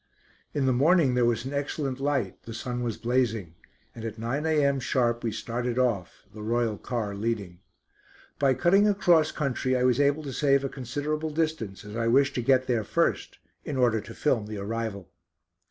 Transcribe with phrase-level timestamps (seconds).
[0.55, 3.53] In the morning there was an excellent light, the sun was blazing;
[3.93, 4.79] and at 9 a.m.
[4.79, 7.59] sharp we started off, the royal car leading.
[8.39, 12.33] By cutting across country I was able to save a considerable distance as I wished
[12.33, 15.11] to get there first, in order to film the arrival.